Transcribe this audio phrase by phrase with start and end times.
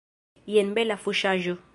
[0.53, 1.59] Jen bela fuŝaĵo!